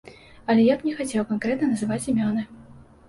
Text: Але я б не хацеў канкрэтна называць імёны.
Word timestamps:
Але 0.53 0.63
я 0.67 0.77
б 0.79 0.87
не 0.89 0.93
хацеў 1.01 1.27
канкрэтна 1.33 1.69
называць 1.75 2.03
імёны. 2.15 2.49